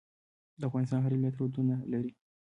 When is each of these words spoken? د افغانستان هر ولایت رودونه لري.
د 0.59 0.61
افغانستان 0.69 0.99
هر 1.01 1.11
ولایت 1.15 1.35
رودونه 1.37 1.75
لري. 1.91 2.11